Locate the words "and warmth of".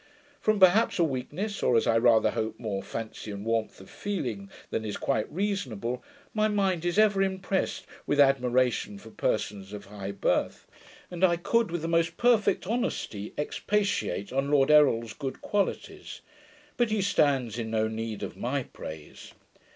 3.29-3.87